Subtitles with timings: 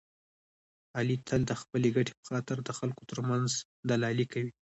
[0.97, 3.49] علي تل د خپلې ګټې په خاطر د خلکو ترمنځ
[3.89, 4.51] دلالي کوي.